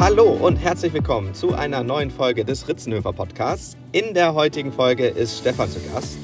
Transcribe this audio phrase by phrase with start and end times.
[0.00, 3.76] Hallo und herzlich willkommen zu einer neuen Folge des Ritzenhöfer Podcasts.
[3.92, 6.16] In der heutigen Folge ist Stefan zu Gast.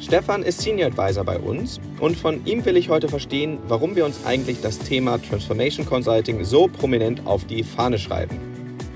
[0.00, 4.04] Stefan ist Senior Advisor bei uns und von ihm will ich heute verstehen, warum wir
[4.04, 8.40] uns eigentlich das Thema Transformation Consulting so prominent auf die Fahne schreiben.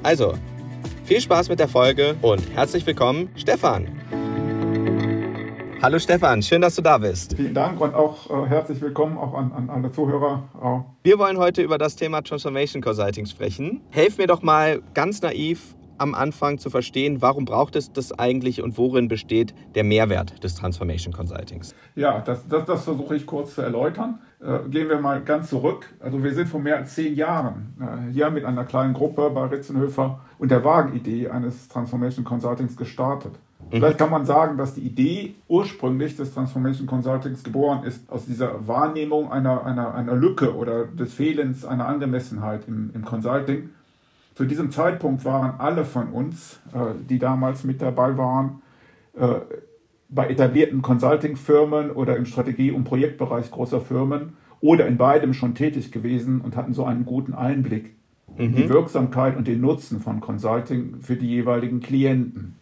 [0.02, 0.34] Also,
[1.04, 3.86] viel Spaß mit der Folge und herzlich willkommen, Stefan.
[5.82, 7.34] Hallo Stefan, schön, dass du da bist.
[7.36, 10.86] Vielen Dank und auch äh, herzlich willkommen auch an, an alle Zuhörer.
[11.02, 13.80] Wir wollen heute über das Thema Transformation Consulting sprechen.
[13.88, 18.62] Helf mir doch mal ganz naiv am Anfang zu verstehen, warum braucht es das eigentlich
[18.62, 21.74] und worin besteht der Mehrwert des Transformation Consultings?
[21.94, 24.18] Ja, das, das, das versuche ich kurz zu erläutern.
[24.42, 25.94] Äh, gehen wir mal ganz zurück.
[26.00, 29.46] Also wir sind vor mehr als zehn Jahren äh, hier mit einer kleinen Gruppe bei
[29.46, 33.32] Ritzenhöfer und der Wagenidee eines Transformation Consultings gestartet.
[33.70, 38.66] Vielleicht kann man sagen, dass die Idee ursprünglich des Transformation Consultings geboren ist aus dieser
[38.66, 43.70] Wahrnehmung einer, einer, einer Lücke oder des Fehlens einer Angemessenheit im, im Consulting.
[44.34, 48.62] Zu diesem Zeitpunkt waren alle von uns, äh, die damals mit dabei waren,
[49.14, 49.34] äh,
[50.08, 55.92] bei etablierten Consulting-Firmen oder im Strategie- und Projektbereich großer Firmen oder in beidem schon tätig
[55.92, 57.94] gewesen und hatten so einen guten Einblick
[58.26, 58.44] mhm.
[58.44, 62.56] in die Wirksamkeit und den Nutzen von Consulting für die jeweiligen Klienten.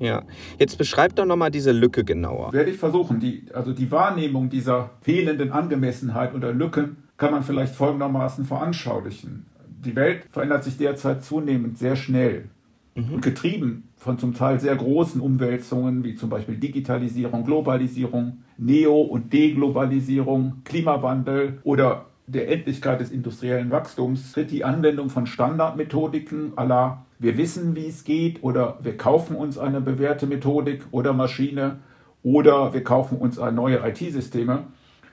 [0.00, 0.22] Ja,
[0.58, 2.52] jetzt beschreib doch nochmal diese Lücke genauer.
[2.52, 3.20] Werde ich versuchen.
[3.20, 9.46] Die, also die Wahrnehmung dieser fehlenden Angemessenheit oder Lücken kann man vielleicht folgendermaßen veranschaulichen.
[9.84, 12.46] Die Welt verändert sich derzeit zunehmend sehr schnell.
[12.94, 13.14] Mhm.
[13.14, 19.32] Und getrieben von zum Teil sehr großen Umwälzungen, wie zum Beispiel Digitalisierung, Globalisierung, Neo- und
[19.32, 27.36] Deglobalisierung, Klimawandel oder der Endlichkeit des industriellen Wachstums, tritt die Anwendung von Standardmethodiken aller wir
[27.36, 31.78] wissen, wie es geht oder wir kaufen uns eine bewährte Methodik oder Maschine
[32.22, 34.64] oder wir kaufen uns neue IT-Systeme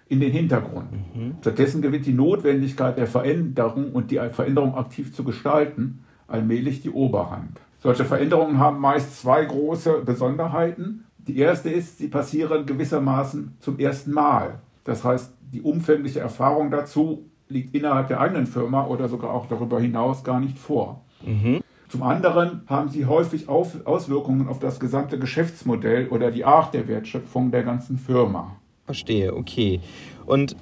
[0.08, 0.92] in den Hintergrund.
[0.92, 1.36] Mhm.
[1.42, 7.60] Stattdessen gewinnt die Notwendigkeit der Veränderung und die Veränderung aktiv zu gestalten allmählich die Oberhand.
[7.80, 11.06] Solche Veränderungen haben meist zwei große Besonderheiten.
[11.18, 14.60] Die erste ist, sie passieren gewissermaßen zum ersten Mal.
[14.84, 19.80] Das heißt, die umfängliche Erfahrung dazu liegt innerhalb der eigenen Firma oder sogar auch darüber
[19.80, 21.04] hinaus gar nicht vor.
[21.24, 21.62] Mhm.
[21.90, 27.52] Zum anderen haben sie häufig Auswirkungen auf das gesamte Geschäftsmodell oder die Art der Wertschöpfung
[27.52, 28.56] der ganzen Firma.
[28.86, 29.80] Verstehe, okay.
[30.26, 30.56] Und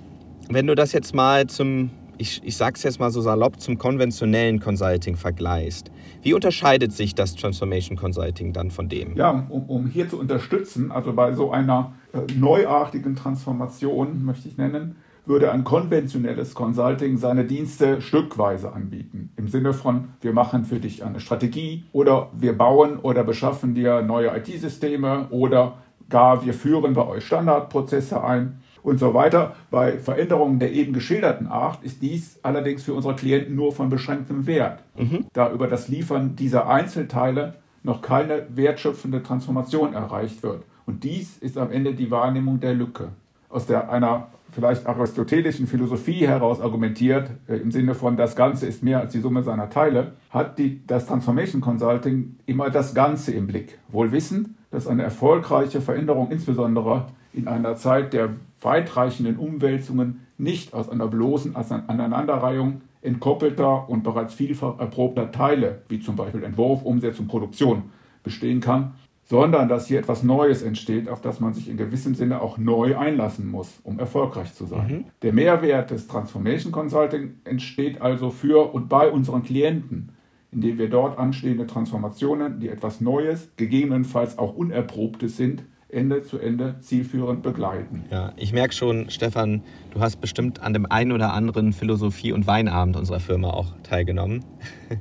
[0.50, 4.59] wenn du das jetzt mal zum, ich, ich sag's jetzt mal so salopp, zum konventionellen
[4.59, 5.91] Consulting vergleichst,
[6.22, 9.16] wie unterscheidet sich das Transformation Consulting dann von dem?
[9.16, 14.57] Ja, um, um hier zu unterstützen, also bei so einer äh, neuartigen Transformation, möchte ich
[14.57, 14.95] nennen,
[15.25, 19.31] würde ein konventionelles Consulting seine Dienste stückweise anbieten.
[19.38, 24.01] Im Sinne von, wir machen für dich eine Strategie oder wir bauen oder beschaffen dir
[24.01, 25.78] neue IT-Systeme oder
[26.09, 29.56] gar wir führen bei euch Standardprozesse ein und so weiter.
[29.72, 34.45] Bei Veränderungen der eben geschilderten Art ist dies allerdings für unsere Klienten nur von beschränktem
[34.45, 35.25] Wert, mhm.
[35.33, 40.63] da über das Liefern dieser Einzelteile noch keine wertschöpfende Transformation erreicht wird.
[40.85, 43.09] Und dies ist am Ende die Wahrnehmung der Lücke.
[43.53, 48.81] Aus der, einer vielleicht aristotelischen Philosophie heraus argumentiert, äh, im Sinne von das Ganze ist
[48.81, 53.46] mehr als die Summe seiner Teile, hat die, das Transformation Consulting immer das Ganze im
[53.46, 53.78] Blick.
[53.90, 60.90] Wohl wissend, dass eine erfolgreiche Veränderung insbesondere in einer Zeit der weitreichenden Umwälzungen nicht aus
[60.90, 67.84] einer bloßen Aneinanderreihung entkoppelter und bereits vielfach erprobter Teile, wie zum Beispiel Entwurf, Umsetzung, Produktion,
[68.24, 72.41] bestehen kann, sondern dass hier etwas Neues entsteht, auf das man sich in gewissem Sinne
[72.41, 74.88] auch neu einlassen muss, um erfolgreich zu sein.
[74.88, 75.06] Mhm.
[75.22, 80.12] Der Mehrwert des Transformation Consulting entsteht also für und bei unseren Klienten,
[80.51, 85.63] indem wir dort anstehende Transformationen, die etwas Neues, gegebenenfalls auch Unerprobtes sind,
[85.94, 88.06] Ende zu Ende zielführend begleiten.
[88.09, 92.47] Ja, ich merke schon, Stefan, du hast bestimmt an dem einen oder anderen Philosophie- und
[92.47, 94.44] Weinabend unserer Firma auch teilgenommen.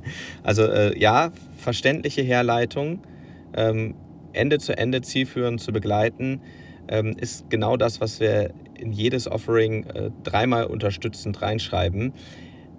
[0.43, 2.99] Also äh, ja, verständliche Herleitung.
[3.55, 3.95] Ähm,
[4.33, 6.41] Ende zu Ende zielführend zu begleiten,
[6.87, 12.13] ähm, ist genau das, was wir in jedes Offering äh, dreimal unterstützend reinschreiben.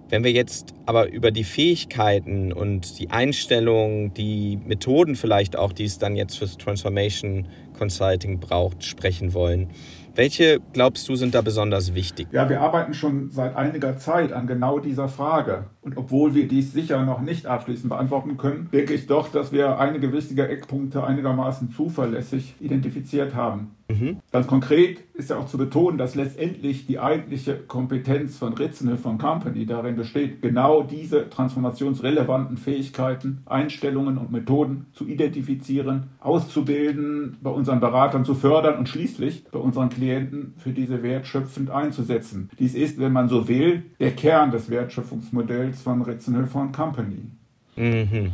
[0.07, 5.85] Wenn wir jetzt aber über die Fähigkeiten und die Einstellung, die Methoden vielleicht auch, die
[5.85, 9.69] es dann jetzt fürs Transformation Consulting braucht, sprechen wollen,
[10.13, 12.27] welche glaubst du sind da besonders wichtig?
[12.31, 15.65] Ja, wir arbeiten schon seit einiger Zeit an genau dieser Frage.
[15.85, 19.77] Und obwohl wir dies sicher noch nicht abschließend beantworten können, denke ich doch, dass wir
[19.77, 23.75] einige wichtige Eckpunkte einigermaßen zuverlässig identifiziert haben.
[23.87, 24.17] Mhm.
[24.31, 29.65] Ganz konkret ist ja auch zu betonen, dass letztendlich die eigentliche Kompetenz von Ritzenhöfer Company
[29.65, 38.25] darin besteht, genau diese transformationsrelevanten Fähigkeiten, Einstellungen und Methoden zu identifizieren, auszubilden, bei unseren Beratern
[38.25, 42.49] zu fördern und schließlich bei unseren Klienten für diese wertschöpfend einzusetzen.
[42.57, 47.31] Dies ist, wenn man so will, der Kern des Wertschöpfungsmodells Sales von Ritzenhöfer Company.
[47.75, 48.31] Mhm.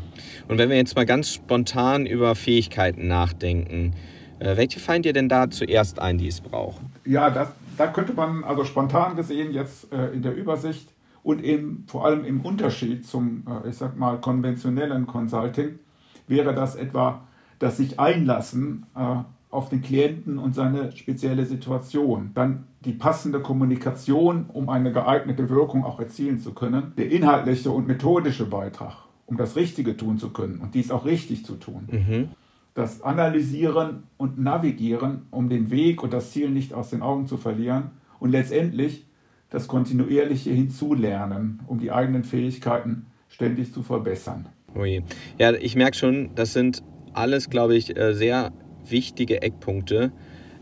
[0.47, 3.93] Und wenn wir jetzt mal ganz spontan über Fähigkeiten nachdenken,
[4.39, 6.81] äh, welche fallen dir denn da zuerst ein, die es braucht?
[7.05, 10.93] Ja, das, da könnte man also spontan gesehen jetzt äh, in der Übersicht
[11.23, 15.79] und eben vor allem im Unterschied zum, äh, ich sag mal, konventionellen Consulting,
[16.27, 17.23] wäre das etwa
[17.59, 19.17] das sich einlassen äh,
[19.51, 22.31] auf den Klienten und seine spezielle Situation.
[22.33, 26.93] Dann die passende Kommunikation, um eine geeignete Wirkung auch erzielen zu können.
[26.97, 28.95] Der inhaltliche und methodische Beitrag,
[29.25, 31.87] um das Richtige tun zu können und dies auch richtig zu tun.
[31.91, 32.29] Mhm.
[32.73, 37.35] Das Analysieren und Navigieren, um den Weg und das Ziel nicht aus den Augen zu
[37.35, 37.91] verlieren.
[38.19, 39.05] Und letztendlich
[39.49, 44.47] das kontinuierliche Hinzulernen, um die eigenen Fähigkeiten ständig zu verbessern.
[44.75, 45.03] Ui.
[45.37, 46.81] Ja, ich merke schon, das sind
[47.13, 48.53] alles, glaube ich, äh, sehr
[48.87, 50.11] wichtige Eckpunkte.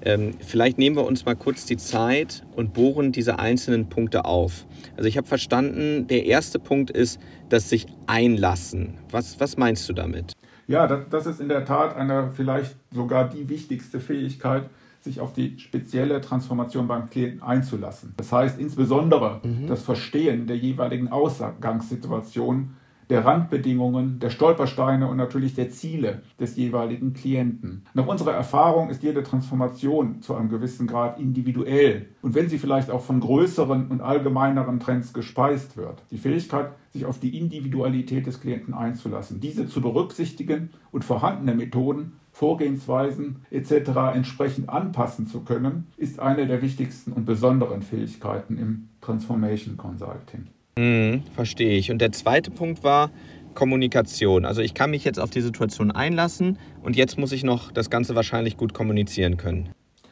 [0.02, 4.66] Ähm, vielleicht nehmen wir uns mal kurz die Zeit und bohren diese einzelnen Punkte auf.
[4.96, 7.20] Also ich habe verstanden, der erste Punkt ist
[7.50, 8.98] das sich einlassen.
[9.12, 10.34] Was, was meinst du damit?
[10.68, 14.70] Ja, das, das ist in der Tat eine vielleicht sogar die wichtigste Fähigkeit,
[15.02, 18.14] sich auf die spezielle Transformation beim Klienten einzulassen.
[18.18, 19.68] Das heißt insbesondere mhm.
[19.68, 22.76] das Verstehen der jeweiligen Ausgangssituation
[23.10, 27.86] der Randbedingungen, der Stolpersteine und natürlich der Ziele des jeweiligen Klienten.
[27.94, 32.92] Nach unserer Erfahrung ist jede Transformation zu einem gewissen Grad individuell und wenn sie vielleicht
[32.92, 36.04] auch von größeren und allgemeineren Trends gespeist wird.
[36.12, 42.14] Die Fähigkeit, sich auf die Individualität des Klienten einzulassen, diese zu berücksichtigen und vorhandene Methoden
[42.32, 43.90] Vorgehensweisen etc.
[44.14, 50.48] entsprechend anpassen zu können, ist eine der wichtigsten und besonderen Fähigkeiten im Transformation Consulting.
[50.80, 51.92] Mhm, verstehe ich.
[51.92, 53.12] Und der zweite Punkt war
[53.54, 54.46] Kommunikation.
[54.46, 57.90] Also ich kann mich jetzt auf die Situation einlassen und jetzt muss ich noch das
[57.90, 59.70] Ganze wahrscheinlich gut kommunizieren können.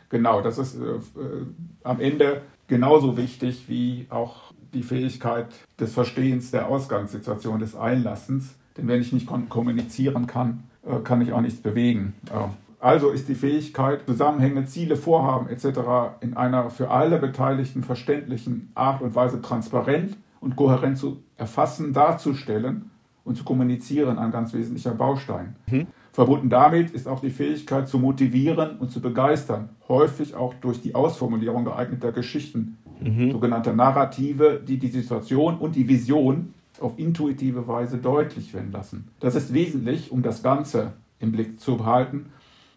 [0.09, 1.45] Genau, das ist äh, äh,
[1.83, 5.47] am Ende genauso wichtig wie auch die Fähigkeit
[5.79, 8.55] des Verstehens der Ausgangssituation, des Einlassens.
[8.75, 12.13] Denn wenn ich nicht kommunizieren kann, äh, kann ich auch nichts bewegen.
[12.29, 12.49] Äh,
[12.81, 16.19] also ist die Fähigkeit, Zusammenhänge, Ziele, Vorhaben etc.
[16.19, 22.91] in einer für alle Beteiligten verständlichen Art und Weise transparent und kohärent zu erfassen, darzustellen
[23.23, 25.55] und zu kommunizieren ein ganz wesentlicher Baustein.
[25.69, 25.87] Mhm.
[26.11, 30.95] Verbunden damit ist auch die Fähigkeit zu motivieren und zu begeistern, häufig auch durch die
[30.95, 33.31] Ausformulierung geeigneter Geschichten, mhm.
[33.31, 39.09] sogenannte Narrative, die die Situation und die Vision auf intuitive Weise deutlich werden lassen.
[39.19, 42.27] Das ist wesentlich, um das Ganze im Blick zu behalten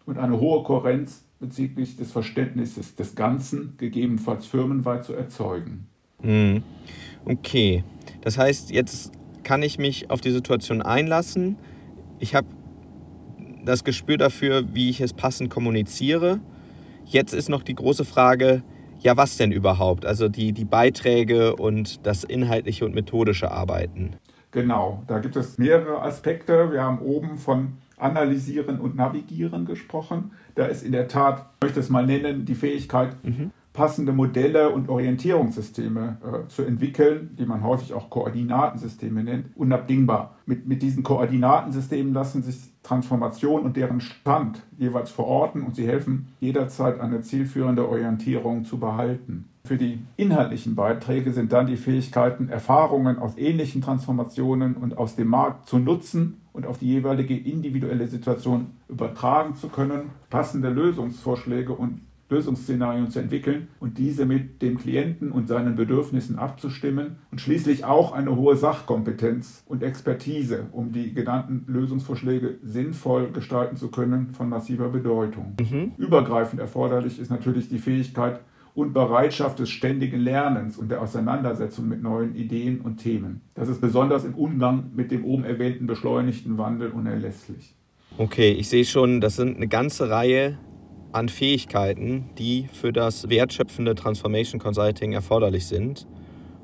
[0.05, 5.87] und eine hohe Kohärenz bezüglich des Verständnisses des Ganzen, gegebenenfalls firmenweit, zu erzeugen.
[6.23, 6.63] Mhm.
[7.25, 7.83] Okay,
[8.21, 9.11] das heißt, jetzt
[9.43, 11.57] kann ich mich auf die Situation einlassen.
[12.19, 12.47] Ich habe
[13.65, 16.39] das Gespür dafür, wie ich es passend kommuniziere.
[17.05, 18.63] Jetzt ist noch die große Frage,
[18.99, 20.05] ja, was denn überhaupt?
[20.05, 24.15] Also die, die Beiträge und das inhaltliche und methodische Arbeiten.
[24.51, 26.71] Genau, da gibt es mehrere Aspekte.
[26.71, 30.31] Wir haben oben von Analysieren und Navigieren gesprochen.
[30.55, 34.69] Da ist in der Tat, ich möchte es mal nennen, die Fähigkeit, mhm passende Modelle
[34.69, 40.35] und Orientierungssysteme äh, zu entwickeln, die man häufig auch Koordinatensysteme nennt, unabdingbar.
[40.45, 46.29] Mit, mit diesen Koordinatensystemen lassen sich Transformation und deren Stand jeweils verorten und sie helfen
[46.39, 49.45] jederzeit eine zielführende Orientierung zu behalten.
[49.63, 55.27] Für die inhaltlichen Beiträge sind dann die Fähigkeiten, Erfahrungen aus ähnlichen Transformationen und aus dem
[55.27, 62.01] Markt zu nutzen und auf die jeweilige individuelle Situation übertragen zu können, passende Lösungsvorschläge und
[62.31, 68.13] Lösungsszenarien zu entwickeln und diese mit dem Klienten und seinen Bedürfnissen abzustimmen und schließlich auch
[68.13, 74.89] eine hohe Sachkompetenz und Expertise, um die genannten Lösungsvorschläge sinnvoll gestalten zu können, von massiver
[74.89, 75.55] Bedeutung.
[75.59, 75.91] Mhm.
[75.97, 78.39] Übergreifend erforderlich ist natürlich die Fähigkeit
[78.73, 83.41] und Bereitschaft des ständigen Lernens und der Auseinandersetzung mit neuen Ideen und Themen.
[83.53, 87.75] Das ist besonders im Umgang mit dem oben erwähnten beschleunigten Wandel unerlässlich.
[88.17, 90.57] Okay, ich sehe schon, das sind eine ganze Reihe
[91.11, 96.07] an Fähigkeiten, die für das wertschöpfende Transformation Consulting erforderlich sind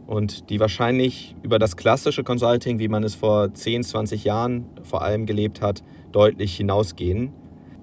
[0.08, 5.01] und die wahrscheinlich über das klassische Consulting, wie man es vor 10, 20 Jahren vor
[5.01, 7.34] allem gelebt hat, deutlich hinausgehen.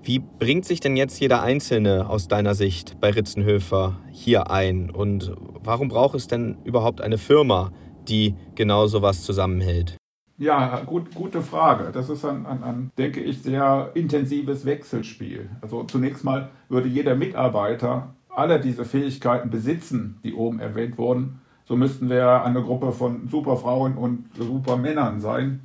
[0.02, 5.34] Wie bringt sich denn jetzt jeder Einzelne aus deiner Sicht bei Ritzenhöfer hier ein und
[5.62, 7.72] warum braucht es denn überhaupt eine Firma,
[8.08, 9.96] die genau sowas zusammenhält?
[10.36, 11.92] Ja, gut, gute Frage.
[11.92, 15.48] Das ist ein, ein, ein, denke ich, sehr intensives Wechselspiel.
[15.60, 21.40] Also zunächst mal würde jeder Mitarbeiter alle diese Fähigkeiten besitzen, die oben erwähnt wurden.
[21.66, 25.60] So müssten wir eine Gruppe von Superfrauen und Supermännern sein.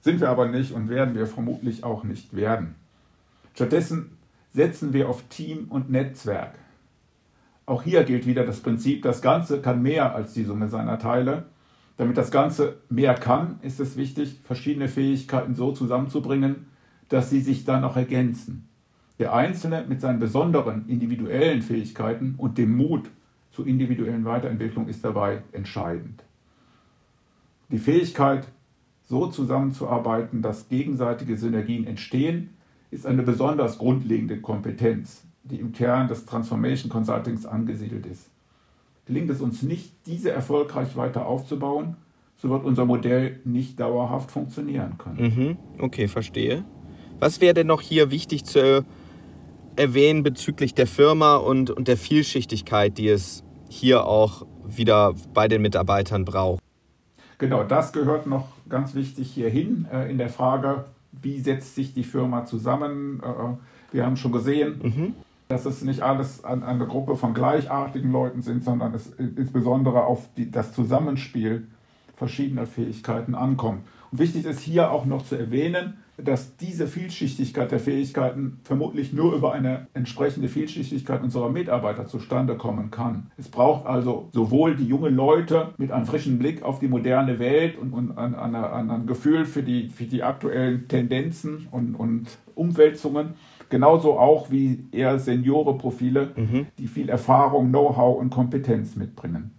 [0.00, 2.76] Sind wir aber nicht und werden wir vermutlich auch nicht werden.
[3.54, 4.16] Stattdessen
[4.52, 6.54] setzen wir auf Team und Netzwerk.
[7.66, 11.46] Auch hier gilt wieder das Prinzip, das Ganze kann mehr als die Summe seiner Teile.
[11.96, 16.66] Damit das Ganze mehr kann, ist es wichtig, verschiedene Fähigkeiten so zusammenzubringen,
[17.08, 18.68] dass sie sich dann auch ergänzen.
[19.18, 23.10] Der Einzelne mit seinen besonderen individuellen Fähigkeiten und dem Mut
[23.50, 26.22] zur individuellen Weiterentwicklung ist dabei entscheidend.
[27.70, 28.46] Die Fähigkeit,
[29.08, 32.50] so zusammenzuarbeiten, dass gegenseitige Synergien entstehen,
[32.90, 38.30] ist eine besonders grundlegende Kompetenz, die im Kern des Transformation Consultings angesiedelt ist.
[39.06, 41.96] Gelingt es uns nicht, diese erfolgreich weiter aufzubauen,
[42.38, 45.56] so wird unser Modell nicht dauerhaft funktionieren können.
[45.76, 46.64] Mhm, okay, verstehe.
[47.20, 48.84] Was wäre denn noch hier wichtig zu
[49.76, 55.62] erwähnen bezüglich der Firma und, und der Vielschichtigkeit, die es hier auch wieder bei den
[55.62, 56.60] Mitarbeitern braucht?
[57.38, 62.04] Genau, das gehört noch ganz wichtig hierhin äh, in der Frage, wie setzt sich die
[62.04, 63.22] Firma zusammen.
[63.22, 68.10] Äh, wir haben schon gesehen, mhm dass es nicht alles an, eine Gruppe von gleichartigen
[68.10, 71.68] Leuten sind, sondern es insbesondere auf die, das Zusammenspiel
[72.16, 73.82] verschiedener Fähigkeiten ankommt.
[74.10, 79.34] Und wichtig ist hier auch noch zu erwähnen, dass diese Vielschichtigkeit der Fähigkeiten vermutlich nur
[79.34, 83.30] über eine entsprechende Vielschichtigkeit unserer Mitarbeiter zustande kommen kann.
[83.36, 87.76] Es braucht also sowohl die jungen Leute mit einem frischen Blick auf die moderne Welt
[87.78, 92.38] und, und an, an, an ein Gefühl für die, für die aktuellen Tendenzen und, und
[92.54, 93.34] Umwälzungen,
[93.68, 96.66] Genauso auch wie eher Seniore-Profile, mhm.
[96.78, 99.52] die viel Erfahrung, Know-how und Kompetenz mitbringen.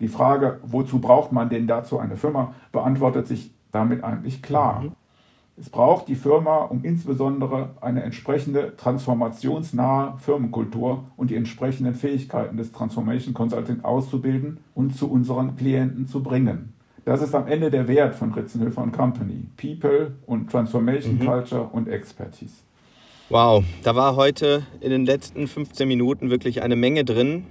[0.00, 4.82] Die Frage, wozu braucht man denn dazu eine Firma, beantwortet sich damit eigentlich klar.
[4.82, 4.92] Mhm.
[5.58, 12.72] Es braucht die Firma, um insbesondere eine entsprechende transformationsnahe Firmenkultur und die entsprechenden Fähigkeiten des
[12.72, 16.72] Transformation Consulting auszubilden und zu unseren Klienten zu bringen.
[17.04, 19.48] Das ist am Ende der Wert von Ritzenhöfer Company.
[19.58, 21.26] People und Transformation mhm.
[21.26, 22.62] Culture und Expertise.
[23.32, 27.46] Wow, da war heute in den letzten 15 Minuten wirklich eine Menge drin.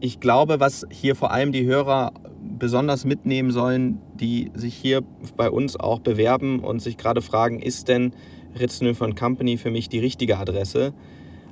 [0.00, 2.12] Ich glaube, was hier vor allem die Hörer
[2.58, 5.02] besonders mitnehmen sollen, die sich hier
[5.36, 8.14] bei uns auch bewerben und sich gerade fragen, ist denn
[8.58, 10.94] Ritzenhofer Company für mich die richtige Adresse?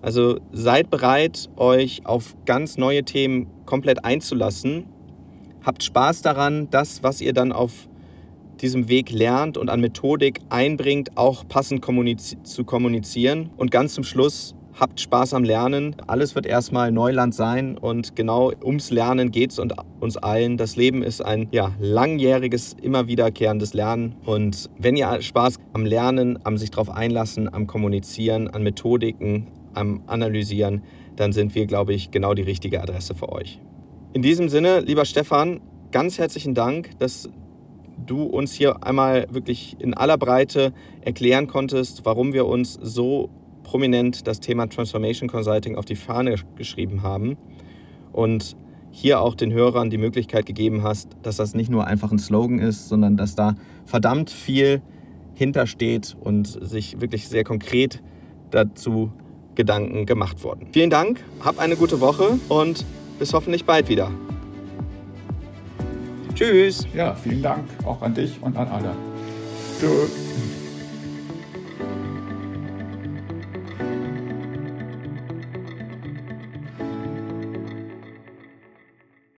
[0.00, 4.86] Also seid bereit, euch auf ganz neue Themen komplett einzulassen.
[5.62, 7.89] Habt Spaß daran, das, was ihr dann auf
[8.60, 13.50] diesem Weg lernt und an Methodik einbringt, auch passend kommuniz zu kommunizieren.
[13.56, 15.96] Und ganz zum Schluss, habt Spaß am Lernen.
[16.06, 20.56] Alles wird erstmal Neuland sein und genau ums Lernen geht es und uns allen.
[20.56, 24.16] Das Leben ist ein ja, langjähriges, immer wiederkehrendes Lernen.
[24.24, 30.02] Und wenn ihr Spaß am Lernen, am sich darauf einlassen, am Kommunizieren, an Methodiken, am
[30.06, 30.82] Analysieren,
[31.16, 33.60] dann sind wir, glaube ich, genau die richtige Adresse für euch.
[34.12, 35.60] In diesem Sinne, lieber Stefan,
[35.92, 37.28] ganz herzlichen Dank, dass
[38.06, 43.30] du uns hier einmal wirklich in aller Breite erklären konntest, warum wir uns so
[43.62, 47.36] prominent das Thema Transformation Consulting auf die Fahne geschrieben haben
[48.12, 48.56] und
[48.90, 52.58] hier auch den Hörern die Möglichkeit gegeben hast, dass das nicht nur einfach ein Slogan
[52.58, 53.54] ist, sondern dass da
[53.84, 54.82] verdammt viel
[55.34, 58.02] hintersteht und sich wirklich sehr konkret
[58.50, 59.12] dazu
[59.54, 60.68] Gedanken gemacht wurden.
[60.72, 62.84] Vielen Dank, hab eine gute Woche und
[63.18, 64.10] bis hoffentlich bald wieder.
[66.40, 66.86] Tschüss.
[66.94, 68.96] Ja, vielen Dank auch an dich und an alle.
[69.78, 70.10] Tschüss.